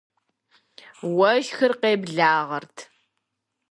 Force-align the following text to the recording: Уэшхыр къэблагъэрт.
Уэшхыр 1.15 1.73
къэблагъэрт. 1.81 2.77